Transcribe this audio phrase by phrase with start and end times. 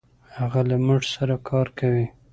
[0.37, 2.07] هغه له مونږ سره کار کوي.